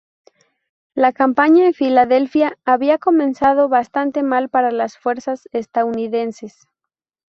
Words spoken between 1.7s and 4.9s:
Filadelfia había comenzado bastante mal para